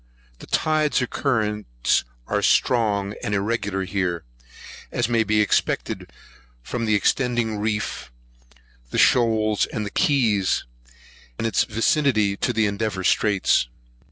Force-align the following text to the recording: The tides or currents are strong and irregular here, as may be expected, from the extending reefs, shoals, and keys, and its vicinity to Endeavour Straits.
The 0.39 0.47
tides 0.47 0.99
or 1.03 1.05
currents 1.05 2.05
are 2.25 2.41
strong 2.41 3.13
and 3.23 3.35
irregular 3.35 3.83
here, 3.83 4.23
as 4.91 5.07
may 5.07 5.23
be 5.23 5.41
expected, 5.41 6.11
from 6.63 6.85
the 6.85 6.95
extending 6.95 7.59
reefs, 7.59 8.09
shoals, 8.95 9.67
and 9.67 9.93
keys, 9.93 10.65
and 11.37 11.45
its 11.45 11.65
vicinity 11.65 12.35
to 12.37 12.51
Endeavour 12.59 13.03
Straits. 13.03 13.67